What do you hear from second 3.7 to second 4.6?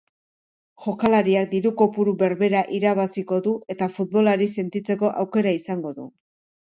eta futbolari